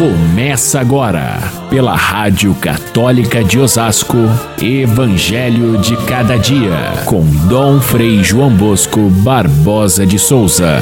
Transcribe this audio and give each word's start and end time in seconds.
Começa 0.00 0.80
agora, 0.80 1.36
pela 1.68 1.94
Rádio 1.94 2.54
Católica 2.54 3.44
de 3.44 3.58
Osasco, 3.58 4.16
Evangelho 4.58 5.78
de 5.78 5.94
Cada 6.06 6.38
Dia, 6.38 7.04
com 7.06 7.20
Dom 7.46 7.78
Frei 7.82 8.24
João 8.24 8.56
Bosco 8.56 9.10
Barbosa 9.22 10.06
de 10.06 10.18
Souza. 10.18 10.78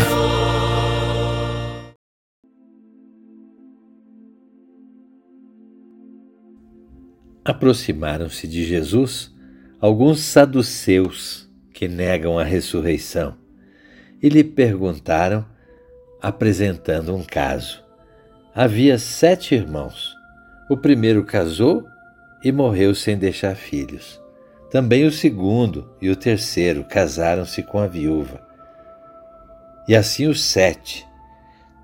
Aproximaram-se 7.44 8.46
de 8.46 8.64
Jesus 8.64 9.34
alguns 9.80 10.20
saduceus 10.20 11.50
que 11.74 11.88
negam 11.88 12.38
a 12.38 12.44
ressurreição 12.44 13.36
e 14.22 14.28
lhe 14.28 14.44
perguntaram, 14.44 15.44
apresentando 16.22 17.16
um 17.16 17.24
caso. 17.24 17.87
Havia 18.60 18.98
sete 18.98 19.54
irmãos. 19.54 20.16
O 20.68 20.76
primeiro 20.76 21.24
casou 21.24 21.88
e 22.42 22.50
morreu 22.50 22.92
sem 22.92 23.16
deixar 23.16 23.54
filhos. 23.54 24.20
Também 24.68 25.06
o 25.06 25.12
segundo 25.12 25.94
e 26.02 26.10
o 26.10 26.16
terceiro 26.16 26.82
casaram-se 26.82 27.62
com 27.62 27.78
a 27.78 27.86
viúva. 27.86 28.44
E 29.86 29.94
assim 29.94 30.26
os 30.26 30.42
sete. 30.42 31.06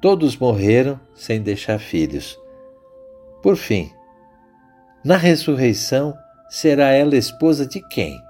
Todos 0.00 0.36
morreram 0.36 0.98
sem 1.14 1.40
deixar 1.40 1.78
filhos. 1.78 2.36
Por 3.41 3.54
fim, 3.54 3.92
na 5.04 5.16
ressurreição, 5.16 6.12
será 6.48 6.88
ela 6.88 7.16
esposa 7.16 7.64
de 7.64 7.80
quem? 7.86 8.20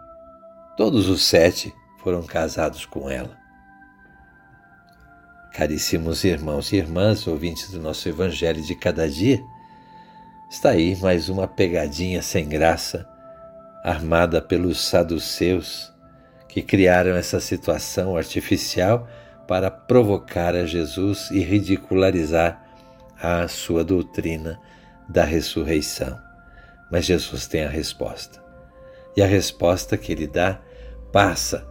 Todos 0.77 1.09
os 1.09 1.25
sete 1.25 1.73
foram 2.03 2.23
casados 2.23 2.85
com 2.85 3.09
ela. 3.09 3.44
Caríssimos 5.55 6.25
irmãos 6.25 6.73
e 6.73 6.77
irmãs, 6.79 7.29
ouvintes 7.29 7.71
do 7.71 7.81
nosso 7.81 8.09
Evangelho 8.09 8.61
de 8.61 8.75
cada 8.75 9.09
dia, 9.09 9.41
está 10.51 10.71
aí 10.71 10.97
mais 10.97 11.29
uma 11.29 11.47
pegadinha 11.47 12.21
sem 12.23 12.49
graça, 12.49 13.09
armada 13.85 14.43
pelos 14.43 14.81
saduceus, 14.85 15.93
que 16.49 16.61
criaram 16.61 17.15
essa 17.15 17.39
situação 17.39 18.17
artificial 18.17 19.09
para 19.47 19.71
provocar 19.71 20.57
a 20.57 20.67
Jesus 20.67 21.31
e 21.31 21.39
ridicularizar 21.39 22.61
a 23.17 23.47
sua 23.47 23.85
doutrina 23.85 24.61
da 25.09 25.23
ressurreição. 25.23 26.19
Mas 26.91 27.05
Jesus 27.05 27.47
tem 27.47 27.63
a 27.63 27.69
resposta. 27.69 28.43
E 29.17 29.23
a 29.23 29.27
resposta 29.27 29.97
que 29.97 30.11
ele 30.11 30.27
dá 30.27 30.61
passa 31.13 31.65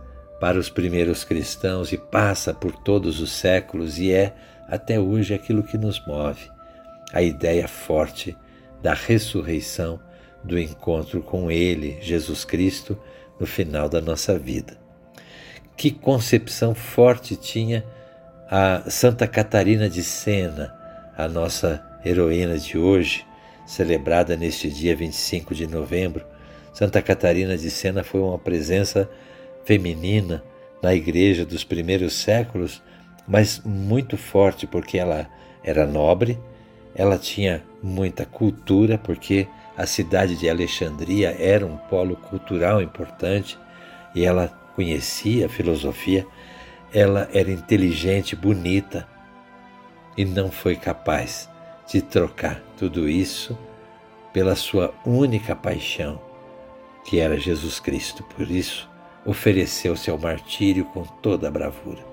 para 0.44 0.60
os 0.60 0.70
primeiros 0.70 1.24
cristãos 1.24 1.94
e 1.94 1.98
passa 1.98 2.54
por 2.54 2.76
todos 2.76 3.22
os 3.22 3.32
séculos 3.32 3.98
e 3.98 4.12
é 4.12 4.34
até 4.68 5.00
hoje 5.00 5.34
aquilo 5.34 5.64
que 5.64 5.78
nos 5.78 6.06
move 6.06 6.52
a 7.14 7.22
ideia 7.22 7.66
forte 7.66 8.36
da 8.82 8.94
ressurreição, 8.94 10.02
do 10.44 10.60
encontro 10.60 11.22
com 11.22 11.50
Ele, 11.50 11.98
Jesus 12.02 12.44
Cristo, 12.44 13.02
no 13.40 13.48
final 13.48 13.88
da 13.88 14.02
nossa 14.02 14.38
vida. 14.38 14.78
Que 15.78 15.90
concepção 15.90 16.76
forte 16.76 17.38
tinha 17.38 17.86
a 18.52 18.84
Santa 18.90 19.26
Catarina 19.26 19.90
de 19.90 20.04
Sena, 20.04 20.76
a 21.18 21.26
nossa 21.30 21.82
heroína 22.04 22.58
de 22.58 22.78
hoje, 22.78 23.26
celebrada 23.66 24.36
neste 24.36 24.70
dia 24.70 24.94
25 24.94 25.56
de 25.56 25.68
novembro. 25.68 26.26
Santa 26.74 27.02
Catarina 27.02 27.58
de 27.58 27.72
Sena 27.72 28.04
foi 28.04 28.20
uma 28.20 28.38
presença 28.38 29.10
feminina 29.66 30.44
na 30.82 30.94
igreja 30.94 31.46
dos 31.46 31.64
primeiros 31.64 32.14
séculos, 32.14 32.82
mas 33.28 33.62
muito 33.64 34.18
forte 34.18 34.68
porque 34.68 34.98
ela 34.98 35.30
era 35.64 35.86
nobre, 35.86 36.38
ela 36.94 37.18
tinha 37.18 37.64
muita 37.82 38.26
cultura, 38.26 38.98
porque 38.98 39.48
a 39.78 39.86
cidade 39.86 40.36
de 40.36 40.50
Alexandria 40.50 41.36
era 41.40 41.66
um 41.66 41.78
polo 41.78 42.16
cultural 42.16 42.82
importante 42.82 43.58
e 44.14 44.24
ela 44.24 44.48
conhecia 44.76 45.46
a 45.46 45.50
filosofia, 45.50 46.28
ela 46.94 47.28
era 47.34 47.50
inteligente, 47.50 48.36
bonita 48.36 49.08
e 50.16 50.26
não 50.26 50.52
foi 50.52 50.76
capaz 50.76 51.50
de 51.88 52.02
trocar 52.02 52.62
tudo 52.78 53.10
isso 53.10 53.58
pela 54.32 54.56
sua 54.56 54.94
única 55.06 55.56
paixão, 55.56 56.22
que 57.06 57.20
era 57.20 57.40
Jesus 57.40 57.80
Cristo. 57.80 58.24
Por 58.24 58.50
isso, 58.50 58.90
ofereceu-se 59.26 60.10
ao 60.10 60.18
martírio 60.18 60.86
com 60.86 61.04
toda 61.04 61.48
a 61.48 61.52
bravura. 61.52 62.04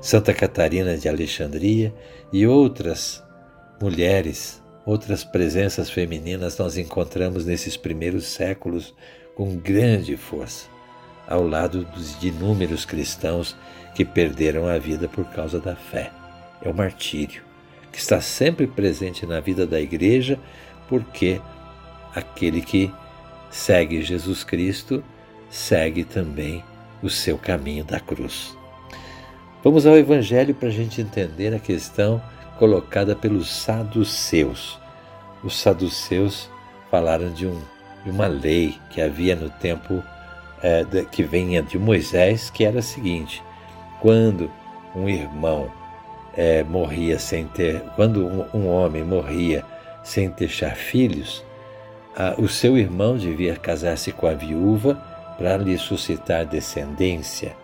Santa 0.00 0.34
Catarina 0.34 0.96
de 0.96 1.08
Alexandria 1.08 1.94
e 2.32 2.46
outras 2.46 3.22
mulheres, 3.80 4.62
outras 4.84 5.24
presenças 5.24 5.90
femininas 5.90 6.58
nós 6.58 6.76
encontramos 6.76 7.44
nesses 7.44 7.76
primeiros 7.76 8.26
séculos 8.26 8.94
com 9.34 9.56
grande 9.56 10.16
força, 10.16 10.66
ao 11.26 11.46
lado 11.46 11.84
dos 11.84 12.18
de 12.18 12.28
inúmeros 12.28 12.84
cristãos 12.84 13.56
que 13.94 14.04
perderam 14.04 14.66
a 14.66 14.78
vida 14.78 15.08
por 15.08 15.24
causa 15.26 15.60
da 15.60 15.76
fé. 15.76 16.10
É 16.60 16.68
o 16.68 16.74
martírio, 16.74 17.42
que 17.90 17.98
está 17.98 18.20
sempre 18.20 18.66
presente 18.66 19.26
na 19.26 19.40
vida 19.40 19.66
da 19.66 19.80
igreja, 19.80 20.38
porque 20.88 21.40
aquele 22.14 22.60
que 22.60 22.92
segue 23.50 24.02
Jesus 24.02 24.44
Cristo 24.44 25.02
segue 25.52 26.02
também 26.02 26.64
o 27.02 27.10
seu 27.10 27.36
caminho 27.36 27.84
da 27.84 28.00
cruz. 28.00 28.56
Vamos 29.62 29.86
ao 29.86 29.96
Evangelho 29.98 30.54
para 30.54 30.68
a 30.68 30.72
gente 30.72 31.02
entender 31.02 31.54
a 31.54 31.58
questão 31.58 32.22
colocada 32.58 33.14
pelos 33.14 33.50
saduceus. 33.50 34.80
Os 35.44 35.60
saduceus 35.60 36.50
falaram 36.90 37.30
de, 37.30 37.46
um, 37.46 37.60
de 38.02 38.10
uma 38.10 38.26
lei 38.26 38.78
que 38.90 39.02
havia 39.02 39.36
no 39.36 39.50
tempo 39.50 40.02
é, 40.62 40.84
que 41.10 41.22
venha 41.22 41.62
de 41.62 41.78
Moisés, 41.78 42.48
que 42.48 42.64
era 42.64 42.78
a 42.78 42.82
seguinte: 42.82 43.42
quando 44.00 44.50
um 44.96 45.06
irmão 45.06 45.70
é, 46.34 46.64
morria 46.64 47.18
sem 47.18 47.46
ter, 47.46 47.82
quando 47.94 48.26
um, 48.26 48.46
um 48.54 48.68
homem 48.68 49.04
morria 49.04 49.64
sem 50.02 50.30
deixar 50.30 50.76
filhos, 50.76 51.44
a, 52.16 52.40
o 52.40 52.48
seu 52.48 52.78
irmão 52.78 53.18
devia 53.18 53.54
casar-se 53.54 54.12
com 54.12 54.26
a 54.26 54.32
viúva 54.32 55.11
para 55.36 55.56
lhe 55.56 55.76
suscitar 55.78 56.46
descendência. 56.46 57.56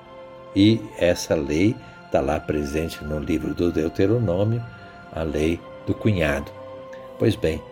E 0.54 0.80
essa 0.98 1.34
lei 1.34 1.76
está 2.06 2.20
lá 2.20 2.40
presente 2.40 3.04
no 3.04 3.18
livro 3.18 3.54
do 3.54 3.70
Deuteronômio, 3.70 4.64
a 5.12 5.22
lei 5.22 5.60
do 5.86 5.94
cunhado. 5.94 6.50
Pois 7.18 7.36
bem, 7.36 7.62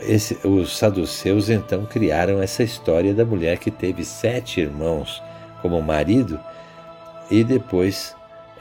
esse, 0.00 0.38
os 0.46 0.76
saduceus 0.76 1.48
então 1.48 1.84
criaram 1.86 2.40
essa 2.40 2.62
história 2.62 3.14
da 3.14 3.24
mulher 3.24 3.58
que 3.58 3.70
teve 3.70 4.04
sete 4.04 4.60
irmãos 4.60 5.22
como 5.60 5.80
marido 5.82 6.38
e 7.30 7.42
depois 7.44 8.14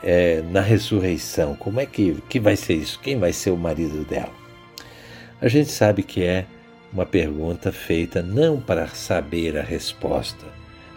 é, 0.03 0.41
na 0.51 0.61
ressurreição, 0.61 1.55
como 1.55 1.79
é 1.79 1.85
que, 1.85 2.21
que 2.29 2.39
vai 2.39 2.55
ser 2.55 2.75
isso? 2.75 2.99
Quem 2.99 3.17
vai 3.17 3.33
ser 3.33 3.51
o 3.51 3.57
marido 3.57 4.03
dela? 4.05 4.33
A 5.39 5.47
gente 5.47 5.69
sabe 5.69 6.03
que 6.03 6.23
é 6.23 6.45
uma 6.91 7.05
pergunta 7.05 7.71
feita 7.71 8.21
não 8.21 8.59
para 8.59 8.87
saber 8.87 9.57
a 9.57 9.61
resposta, 9.61 10.45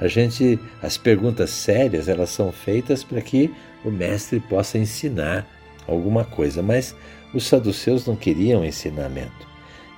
a 0.01 0.09
gente, 0.09 0.59
as 0.83 0.97
perguntas 0.97 1.51
sérias, 1.51 2.09
elas 2.09 2.31
são 2.31 2.51
feitas 2.51 3.05
para 3.05 3.21
que 3.21 3.53
o 3.85 3.91
mestre 3.91 4.41
possa 4.41 4.79
ensinar 4.79 5.47
alguma 5.87 6.25
coisa, 6.25 6.63
mas 6.63 6.97
os 7.35 7.47
saduceus 7.47 8.07
não 8.07 8.17
queriam 8.17 8.65
ensinamento. 8.65 9.47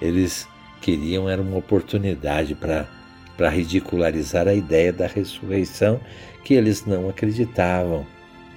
Eles 0.01 0.49
queriam 0.81 1.29
era 1.29 1.41
uma 1.41 1.57
oportunidade 1.57 2.55
para 2.55 2.89
para 3.37 3.49
ridicularizar 3.49 4.47
a 4.47 4.55
ideia 4.55 4.93
da 4.93 5.07
ressurreição 5.07 5.99
que 6.45 6.55
eles 6.55 6.85
não 6.85 7.09
acreditavam. 7.09 8.07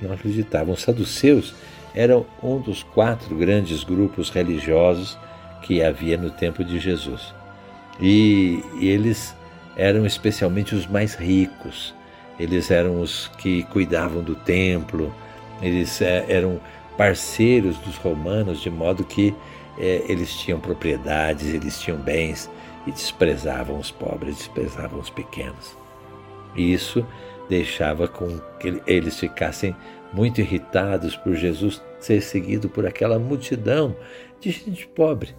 Não 0.01 0.12
acreditavam. 0.12 0.73
Os 0.73 0.81
saduceus 0.81 1.56
eram 1.94 2.25
um 2.44 2.59
dos 2.59 2.83
quatro 2.83 3.35
grandes 3.35 3.83
grupos 3.83 4.29
religiosos 4.29 5.18
que 5.62 5.81
havia 5.81 6.18
no 6.18 6.30
tempo 6.30 6.63
de 6.63 6.77
Jesus. 6.77 7.33
E, 8.00 8.62
e 8.80 8.88
eles 8.89 9.33
eram 9.75 10.06
especialmente 10.06 10.74
os 10.75 10.88
mais 10.88 11.16
ricos, 11.16 11.94
eles 12.39 12.72
eram 12.72 13.01
os 13.01 13.27
que 13.38 13.63
cuidavam 13.63 14.22
do 14.24 14.36
templo, 14.36 15.13
eles 15.62 16.01
é, 16.01 16.25
eram 16.27 16.60
parceiros 16.98 17.77
dos 17.80 17.95
romanos, 17.98 18.62
de 18.62 18.69
modo 18.69 19.04
que 19.04 19.33
é, 19.77 20.04
eles 20.07 20.33
tinham 20.33 20.60
propriedades, 20.60 21.54
eles 21.54 21.80
tinham 21.80 21.98
bens 21.98 22.50
e 22.88 22.92
desprezavam 22.92 23.80
os 23.80 23.92
pobres, 23.92 24.38
desprezavam 24.38 25.00
os 25.00 25.10
pequenos. 25.10 25.78
E 26.56 26.74
isso 26.74 27.06
deixava 27.50 28.07
com 28.07 28.39
que 28.60 28.81
eles 28.88 29.19
ficassem 29.19 29.75
muito 30.13 30.39
irritados 30.39 31.16
por 31.16 31.36
Jesus 31.36 31.81
ser 32.00 32.21
seguido 32.21 32.69
por 32.69 32.86
aquela 32.86 33.19
multidão 33.19 33.95
de 34.39 34.51
gente 34.51 34.88
pobre 34.88 35.36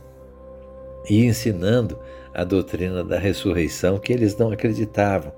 e 1.09 1.25
ensinando 1.25 1.99
a 2.37 2.45
doutrina 2.45 3.03
da 3.03 3.19
ressurreição 3.19 3.99
que 3.99 4.13
eles 4.13 4.37
não 4.37 4.53
acreditavam. 4.53 5.33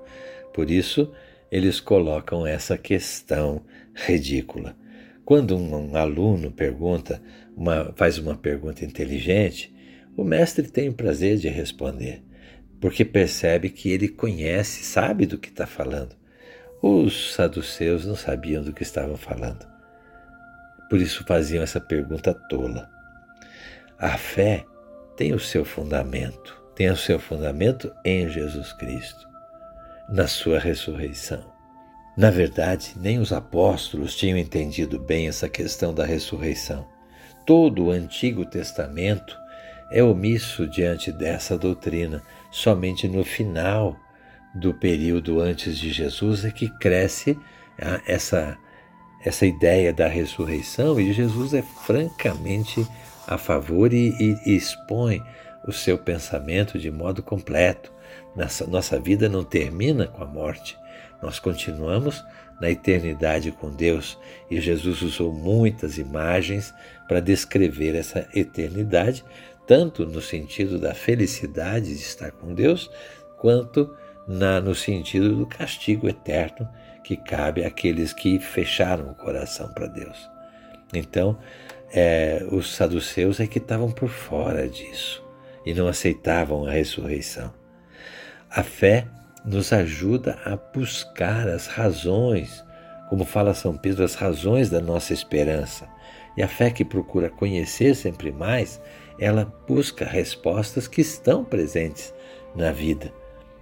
Por 0.53 0.69
isso, 0.69 1.09
eles 1.49 1.79
colocam 1.79 2.45
essa 2.45 2.77
questão 2.77 3.63
ridícula. 3.93 4.75
Quando 5.23 5.55
um 5.55 5.95
aluno 5.95 6.51
pergunta 6.51 7.21
uma, 7.55 7.93
faz 7.95 8.17
uma 8.17 8.35
pergunta 8.35 8.83
inteligente, 8.83 9.73
o 10.17 10.25
mestre 10.25 10.67
tem 10.67 10.89
o 10.89 10.93
prazer 10.93 11.37
de 11.37 11.47
responder, 11.47 12.21
porque 12.81 13.05
percebe 13.05 13.69
que 13.69 13.89
ele 13.89 14.09
conhece, 14.09 14.83
sabe 14.83 15.25
do 15.25 15.37
que 15.37 15.47
está 15.47 15.65
falando. 15.65 16.17
Os 16.81 17.33
saduceus 17.33 18.05
não 18.05 18.15
sabiam 18.17 18.61
do 18.61 18.73
que 18.73 18.83
estavam 18.83 19.15
falando. 19.15 19.65
Por 20.89 20.99
isso 20.99 21.23
faziam 21.25 21.63
essa 21.63 21.79
pergunta 21.79 22.33
tola. 22.49 22.89
A 23.97 24.17
fé 24.17 24.65
tem 25.15 25.33
o 25.33 25.39
seu 25.39 25.63
fundamento, 25.63 26.59
tem 26.79 26.89
o 26.89 26.95
seu 26.95 27.19
fundamento 27.19 27.91
em 28.05 28.29
Jesus 28.29 28.71
Cristo, 28.71 29.27
na 30.07 30.27
sua 30.27 30.57
ressurreição. 30.57 31.43
Na 32.15 32.31
verdade, 32.31 32.93
nem 32.95 33.19
os 33.19 33.33
apóstolos 33.33 34.15
tinham 34.15 34.37
entendido 34.37 34.97
bem 34.97 35.27
essa 35.27 35.49
questão 35.49 35.93
da 35.93 36.05
ressurreição. 36.05 36.87
Todo 37.45 37.87
o 37.87 37.91
Antigo 37.91 38.45
Testamento 38.45 39.37
é 39.91 40.01
omisso 40.01 40.65
diante 40.67 41.11
dessa 41.11 41.57
doutrina. 41.57 42.23
Somente 42.49 43.09
no 43.09 43.25
final 43.25 43.99
do 44.55 44.73
período 44.73 45.41
antes 45.41 45.77
de 45.77 45.91
Jesus 45.91 46.45
é 46.45 46.49
que 46.49 46.69
cresce 46.79 47.37
essa, 48.07 48.57
essa 49.25 49.45
ideia 49.45 49.91
da 49.91 50.07
ressurreição 50.07 50.97
e 50.97 51.11
Jesus 51.11 51.53
é 51.53 51.61
francamente 51.61 52.87
a 53.27 53.37
favor 53.37 53.91
e, 53.93 54.11
e, 54.17 54.39
e 54.45 54.55
expõe 54.55 55.21
o 55.67 55.71
seu 55.71 55.97
pensamento 55.97 56.77
de 56.79 56.89
modo 56.89 57.21
completo. 57.21 57.91
Nossa, 58.35 58.65
nossa 58.65 58.99
vida 58.99 59.27
não 59.27 59.43
termina 59.43 60.07
com 60.07 60.23
a 60.23 60.27
morte, 60.27 60.77
nós 61.21 61.39
continuamos 61.39 62.23
na 62.59 62.69
eternidade 62.69 63.51
com 63.51 63.69
Deus 63.69 64.17
e 64.49 64.59
Jesus 64.59 65.01
usou 65.01 65.31
muitas 65.33 65.97
imagens 65.97 66.73
para 67.07 67.19
descrever 67.19 67.95
essa 67.95 68.27
eternidade, 68.33 69.23
tanto 69.65 70.05
no 70.05 70.21
sentido 70.21 70.77
da 70.77 70.93
felicidade 70.93 71.87
de 71.87 72.01
estar 72.01 72.31
com 72.31 72.53
Deus, 72.53 72.89
quanto 73.37 73.95
na, 74.27 74.59
no 74.59 74.75
sentido 74.75 75.35
do 75.35 75.45
castigo 75.45 76.07
eterno 76.07 76.67
que 77.03 77.15
cabe 77.15 77.63
àqueles 77.63 78.13
que 78.13 78.39
fecharam 78.39 79.11
o 79.11 79.15
coração 79.15 79.71
para 79.73 79.87
Deus. 79.87 80.29
Então, 80.93 81.37
é, 81.91 82.45
os 82.51 82.75
saduceus 82.75 83.39
é 83.39 83.47
que 83.47 83.57
estavam 83.57 83.89
por 83.91 84.09
fora 84.09 84.67
disso 84.67 85.28
e 85.65 85.73
não 85.73 85.87
aceitavam 85.87 86.65
a 86.65 86.71
ressurreição. 86.71 87.53
A 88.49 88.63
fé 88.63 89.07
nos 89.45 89.71
ajuda 89.71 90.37
a 90.45 90.55
buscar 90.55 91.47
as 91.47 91.67
razões, 91.67 92.63
como 93.09 93.25
fala 93.25 93.53
São 93.53 93.77
Pedro, 93.77 94.03
as 94.03 94.15
razões 94.15 94.69
da 94.69 94.81
nossa 94.81 95.13
esperança. 95.13 95.87
E 96.37 96.43
a 96.43 96.47
fé 96.47 96.69
que 96.69 96.85
procura 96.85 97.29
conhecer 97.29 97.95
sempre 97.95 98.31
mais, 98.31 98.81
ela 99.19 99.51
busca 99.67 100.05
respostas 100.05 100.87
que 100.87 101.01
estão 101.01 101.43
presentes 101.43 102.13
na 102.55 102.71
vida. 102.71 103.11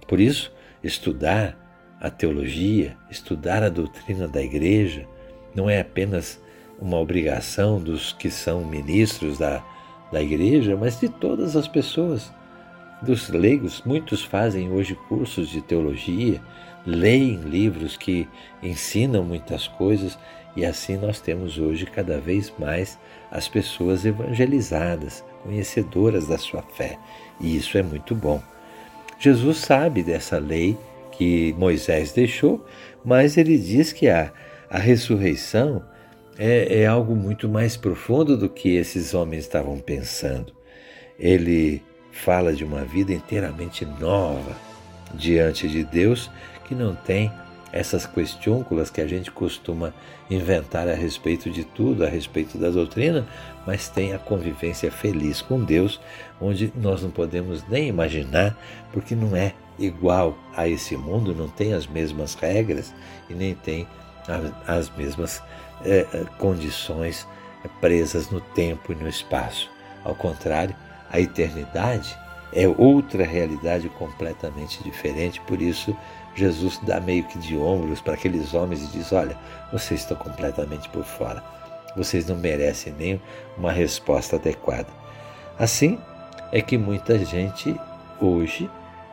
Por 0.06 0.20
isso, 0.20 0.52
Estudar 0.82 1.58
a 2.00 2.08
teologia, 2.08 2.96
estudar 3.10 3.64
a 3.64 3.68
doutrina 3.68 4.28
da 4.28 4.40
igreja, 4.40 5.04
não 5.52 5.68
é 5.68 5.80
apenas 5.80 6.40
uma 6.80 6.96
obrigação 6.98 7.80
dos 7.80 8.12
que 8.12 8.30
são 8.30 8.64
ministros 8.64 9.38
da, 9.38 9.64
da 10.12 10.22
igreja, 10.22 10.76
mas 10.76 10.98
de 10.98 11.08
todas 11.08 11.56
as 11.56 11.68
pessoas, 11.68 12.32
dos 13.02 13.28
leigos. 13.28 13.82
Muitos 13.84 14.24
fazem 14.24 14.70
hoje 14.70 14.94
cursos 15.08 15.48
de 15.48 15.60
teologia, 15.60 16.40
leem 16.84 17.36
livros 17.36 17.96
que 17.96 18.28
ensinam 18.62 19.22
muitas 19.24 19.68
coisas 19.68 20.18
e 20.56 20.64
assim 20.64 20.96
nós 20.96 21.20
temos 21.20 21.58
hoje 21.58 21.86
cada 21.86 22.18
vez 22.18 22.52
mais 22.58 22.98
as 23.30 23.46
pessoas 23.46 24.04
evangelizadas, 24.04 25.24
conhecedoras 25.42 26.26
da 26.26 26.38
sua 26.38 26.62
fé, 26.62 26.98
e 27.40 27.56
isso 27.56 27.78
é 27.78 27.82
muito 27.82 28.14
bom. 28.14 28.42
Jesus 29.20 29.58
sabe 29.58 30.02
dessa 30.02 30.38
lei 30.38 30.76
que 31.12 31.54
Moisés 31.58 32.12
deixou, 32.12 32.64
mas 33.04 33.36
ele 33.36 33.58
diz 33.58 33.92
que 33.92 34.08
a, 34.08 34.32
a 34.70 34.78
ressurreição 34.78 35.82
é, 36.38 36.82
é 36.82 36.86
algo 36.86 37.16
muito 37.16 37.48
mais 37.48 37.76
profundo 37.76 38.36
do 38.36 38.48
que 38.48 38.76
esses 38.76 39.12
homens 39.12 39.44
estavam 39.44 39.78
pensando. 39.78 40.52
Ele 41.18 41.82
fala 42.12 42.52
de 42.52 42.64
uma 42.64 42.84
vida 42.84 43.12
inteiramente 43.12 43.84
nova 43.84 44.56
diante 45.14 45.68
de 45.68 45.82
Deus 45.82 46.30
que 46.64 46.74
não 46.74 46.94
tem 46.94 47.32
essas 47.72 48.06
questiúnculas 48.06 48.90
que 48.90 49.00
a 49.00 49.06
gente 49.06 49.30
costuma 49.30 49.92
inventar 50.30 50.88
a 50.88 50.94
respeito 50.94 51.50
de 51.50 51.64
tudo, 51.64 52.04
a 52.04 52.08
respeito 52.08 52.56
da 52.56 52.70
doutrina, 52.70 53.26
mas 53.66 53.88
tem 53.88 54.14
a 54.14 54.18
convivência 54.18 54.90
feliz 54.90 55.42
com 55.42 55.62
Deus, 55.62 56.00
onde 56.40 56.72
nós 56.76 57.02
não 57.02 57.10
podemos 57.10 57.66
nem 57.68 57.88
imaginar, 57.88 58.56
porque 58.92 59.14
não 59.14 59.36
é 59.36 59.52
igual 59.78 60.36
a 60.56 60.66
esse 60.66 60.96
mundo, 60.96 61.34
não 61.34 61.48
tem 61.48 61.74
as 61.74 61.86
mesmas 61.86 62.34
regras 62.34 62.94
e 63.28 63.34
nem 63.34 63.54
tem 63.54 63.86
as 64.66 64.90
mesmas 64.90 65.42
é, 65.84 66.04
condições 66.38 67.26
presas 67.80 68.30
no 68.30 68.40
tempo 68.40 68.92
e 68.92 68.94
no 68.94 69.08
espaço. 69.08 69.70
Ao 70.04 70.14
contrário, 70.14 70.74
a 71.10 71.20
eternidade 71.20 72.16
é 72.52 72.66
outra 72.66 73.24
realidade 73.24 73.88
completamente 73.90 74.82
diferente, 74.82 75.40
por 75.42 75.60
isso 75.60 75.96
Jesus 76.34 76.78
dá 76.82 77.00
meio 77.00 77.24
que 77.24 77.38
de 77.38 77.56
ombros 77.56 78.00
para 78.00 78.14
aqueles 78.14 78.54
homens 78.54 78.82
e 78.82 78.86
diz: 78.86 79.12
Olha, 79.12 79.36
vocês 79.72 80.00
estão 80.00 80.16
completamente 80.16 80.88
por 80.90 81.04
fora, 81.04 81.42
vocês 81.96 82.26
não 82.26 82.36
merecem 82.36 82.94
nem 82.98 83.20
uma 83.56 83.72
resposta 83.72 84.36
adequada. 84.36 84.88
Assim 85.58 85.98
é 86.52 86.62
que 86.62 86.78
muita 86.78 87.18
gente 87.24 87.78
hoje 88.20 88.70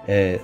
é, 0.08 0.40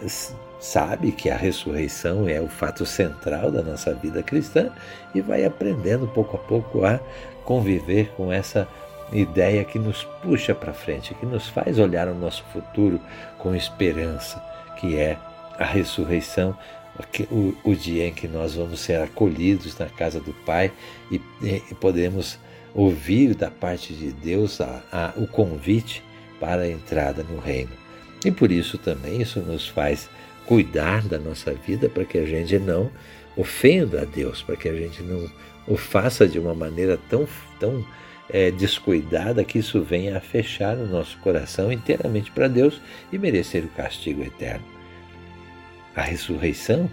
sabe 0.62 1.12
que 1.12 1.30
a 1.30 1.36
ressurreição 1.36 2.30
é 2.30 2.40
o 2.40 2.48
fato 2.48 2.86
central 2.86 3.52
da 3.52 3.64
nossa 3.64 3.94
vida 3.96 4.22
cristã 4.22 4.70
e 5.14 5.20
vai 5.20 5.44
aprendendo 5.44 6.08
pouco 6.08 6.38
a 6.38 6.40
pouco 6.40 6.86
a 6.86 7.00
conviver 7.44 8.12
com 8.16 8.32
essa 8.32 8.68
ideia 9.12 9.66
que 9.66 9.80
nos 9.80 10.04
puxa 10.22 10.54
para 10.54 10.72
frente, 10.72 11.16
que 11.16 11.26
nos 11.26 11.50
faz 11.50 11.80
olhar 11.80 12.08
o 12.08 12.14
nosso 12.14 12.44
futuro 12.54 13.02
com 13.40 13.56
esperança, 13.56 14.40
que 14.80 14.98
é 14.98 15.18
a 15.58 15.66
ressurreição, 15.66 16.56
o, 17.32 17.56
o 17.64 17.76
dia 17.76 18.08
em 18.08 18.14
que 18.14 18.28
nós 18.28 18.54
vamos 18.54 18.80
ser 18.80 19.02
acolhidos 19.02 19.78
na 19.80 19.88
casa 19.88 20.20
do 20.20 20.32
Pai 20.46 20.72
e, 21.12 21.20
e 21.42 21.76
podemos 21.76 22.38
ouvir 22.74 23.34
da 23.34 23.50
parte 23.50 23.94
de 23.94 24.12
Deus 24.12 24.62
a, 24.62 24.82
a, 24.92 25.14
o 25.18 25.26
convite 25.26 26.04
para 26.40 26.62
a 26.62 26.70
entrada 26.70 27.24
no 27.24 27.40
reino. 27.40 27.81
E 28.24 28.32
por 28.32 28.52
isso 28.52 28.78
também 28.78 29.22
isso 29.22 29.40
nos 29.40 29.68
faz 29.68 30.10
cuidar 30.46 31.04
da 31.04 31.18
nossa 31.18 31.54
vida 31.54 31.90
para 31.90 32.06
que 32.06 32.18
a 32.18 32.26
gente 32.26 32.58
não 32.60 32.92
ofenda 33.36 34.02
a 34.02 34.06
Deus, 34.06 34.42
para 34.42 34.56
que 34.56 34.68
a 34.68 34.74
gente 34.74 35.02
não 35.02 35.30
o 35.68 35.78
faça 35.78 36.28
de 36.28 36.40
uma 36.40 36.54
maneira 36.54 37.00
tão, 37.10 37.28
tão 37.60 37.86
é, 38.30 38.52
descuidada 38.52 39.44
que 39.44 39.60
isso 39.60 39.82
venha 39.82 40.18
a 40.18 40.22
fechar 40.22 40.78
o 40.78 40.88
nosso 40.88 41.18
coração 41.20 41.72
inteiramente 41.72 42.32
para 42.32 42.48
Deus 42.48 42.82
e 43.12 43.18
merecer 43.18 43.64
o 43.64 43.70
castigo 43.70 44.24
eterno. 44.24 44.66
A 45.96 46.02
ressurreição 46.02 46.90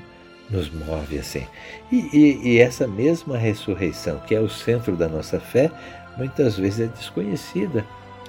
nos 0.51 0.71
move 0.71 1.19
assim. 1.19 1.47
E, 1.93 2.09
e, 2.13 2.49
e, 2.49 2.59
essa 2.59 2.87
mesma 2.87 3.37
ressurreição, 3.37 4.19
que 4.21 4.35
é 4.35 4.41
o 4.41 4.49
centro 4.49 4.97
da 4.97 5.09
nossa 5.09 5.39
fé, 5.39 5.71
muitas 6.17 6.57
vezes 6.57 6.81
é 6.81 6.87
desconhecida 6.87 7.85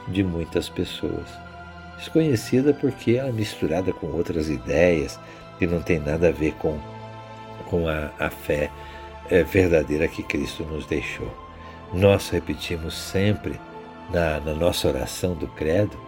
de 0.08 0.24
muitas 0.24 0.70
pessoas. 0.70 1.49
Desconhecida 2.00 2.74
porque 2.74 3.12
ela 3.12 3.30
é 3.30 3.32
misturada 3.32 3.92
com 3.92 4.08
outras 4.08 4.50
ideias 4.50 5.20
que 5.58 5.68
não 5.68 5.82
tem 5.82 6.00
nada 6.00 6.30
a 6.30 6.32
ver 6.32 6.54
com, 6.54 6.80
com 7.70 7.88
a, 7.88 8.10
a 8.18 8.30
fé 8.30 8.72
é, 9.30 9.44
verdadeira 9.44 10.08
que 10.08 10.24
Cristo 10.24 10.64
nos 10.64 10.86
deixou. 10.86 11.32
Nós 11.94 12.30
repetimos 12.30 12.94
sempre 12.94 13.60
na, 14.10 14.40
na 14.40 14.54
nossa 14.54 14.88
oração 14.88 15.34
do 15.34 15.48
Credo: 15.50 16.00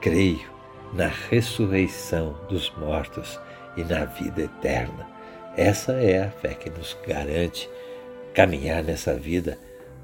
creio 0.00 0.50
na 0.94 1.10
ressurreição 1.28 2.34
dos 2.48 2.72
mortos 2.78 3.38
e 3.76 3.84
na 3.84 4.06
vida 4.06 4.42
eterna. 4.42 5.06
Essa 5.56 5.92
é 5.92 6.24
a 6.24 6.30
fé 6.30 6.54
que 6.54 6.70
nos 6.70 6.96
garante 7.06 7.68
caminhar 8.32 8.82
nessa 8.82 9.14
vida 9.14 9.58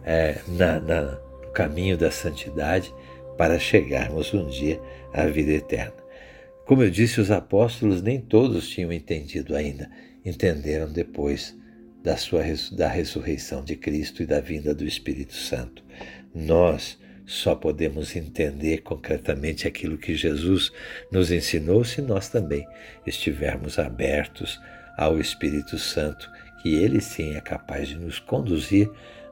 é, 0.04 0.38
na, 0.46 0.78
na, 0.78 1.00
no 1.02 1.50
caminho 1.52 1.96
da 1.96 2.10
santidade 2.10 2.94
para 3.36 3.58
chegarmos 3.58 4.32
um 4.34 4.46
dia 4.48 4.80
à 5.12 5.26
vida 5.26 5.52
eterna. 5.52 6.00
Como 6.64 6.82
eu 6.82 6.90
disse, 6.90 7.20
os 7.20 7.30
apóstolos 7.30 8.00
nem 8.00 8.20
todos 8.20 8.68
tinham 8.68 8.92
entendido 8.92 9.56
ainda, 9.56 9.90
entenderam 10.24 10.92
depois 10.92 11.56
da 12.02 12.16
sua 12.16 12.42
da 12.72 12.88
ressurreição 12.88 13.64
de 13.64 13.76
Cristo 13.76 14.22
e 14.22 14.26
da 14.26 14.40
vinda 14.40 14.74
do 14.74 14.84
Espírito 14.84 15.34
Santo. 15.34 15.82
Nós 16.34 16.98
só 17.26 17.54
podemos 17.54 18.16
entender 18.16 18.78
concretamente 18.78 19.66
aquilo 19.66 19.98
que 19.98 20.14
Jesus 20.14 20.72
nos 21.12 21.30
ensinou 21.30 21.84
se 21.84 22.02
nós 22.02 22.28
também 22.28 22.66
estivermos 23.06 23.78
abertos 23.78 24.60
ao 24.96 25.18
Espírito 25.18 25.78
Santo, 25.78 26.30
que 26.62 26.74
ele 26.74 27.00
sim 27.00 27.34
é 27.34 27.40
capaz 27.40 27.88
de 27.88 27.96
nos 27.96 28.18
conduzir 28.18 28.90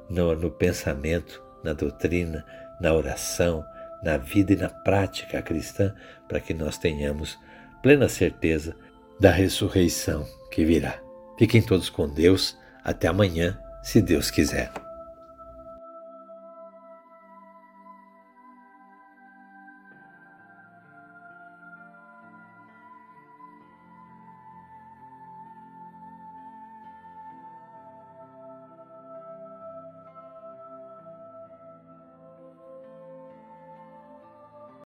no, 0.08 0.34
no 0.34 0.50
pensamento, 0.50 1.42
na 1.64 1.72
doutrina, 1.72 2.44
na 2.80 2.94
oração, 2.94 3.64
na 4.02 4.16
vida 4.16 4.52
e 4.52 4.56
na 4.56 4.68
prática 4.68 5.42
cristã, 5.42 5.94
para 6.28 6.40
que 6.40 6.54
nós 6.54 6.78
tenhamos 6.78 7.38
plena 7.82 8.08
certeza 8.08 8.76
da 9.20 9.30
ressurreição 9.30 10.26
que 10.50 10.64
virá. 10.64 10.98
Fiquem 11.38 11.62
todos 11.62 11.88
com 11.88 12.08
Deus. 12.08 12.56
Até 12.82 13.06
amanhã, 13.06 13.58
se 13.82 14.00
Deus 14.00 14.30
quiser. 14.30 14.87